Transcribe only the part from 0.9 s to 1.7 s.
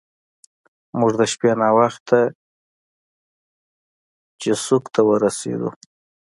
موږ د شپې